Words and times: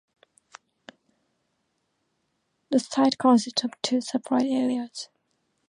The 2.71 2.79
site 2.79 3.19
consists 3.19 3.63
of 3.63 3.79
two 3.83 4.01
separate 4.01 4.45
areas. 4.47 5.09